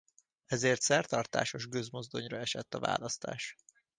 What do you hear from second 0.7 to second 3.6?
szertartályos gőzmozdonyra esett a választás.